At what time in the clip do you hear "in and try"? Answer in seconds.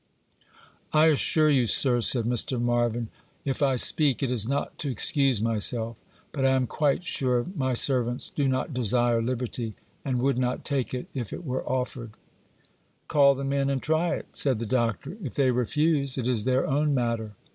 13.53-14.15